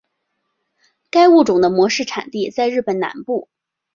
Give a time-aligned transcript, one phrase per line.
[1.11, 3.49] 该物种的模式产地在日本南部。